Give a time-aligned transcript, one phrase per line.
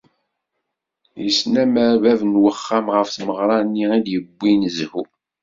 [1.23, 5.03] Yesnamer bab n wexxam ɣef tmeɣra-nni i d-yewwin zzhu.